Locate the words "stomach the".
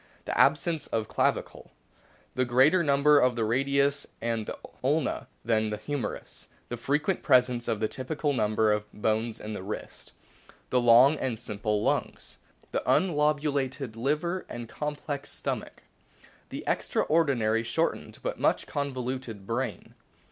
15.31-16.63